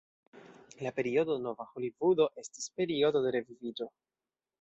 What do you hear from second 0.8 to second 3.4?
La periodo "Nova Holivudo" estis periodo de